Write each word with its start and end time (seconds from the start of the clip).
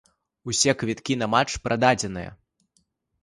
Усе 0.51 0.73
квіткі 0.83 1.17
на 1.21 1.27
матч 1.33 1.51
прададзеныя. 1.67 2.31